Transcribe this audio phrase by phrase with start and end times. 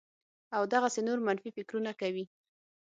[0.55, 2.25] او دغسې نور منفي فکرونه کوي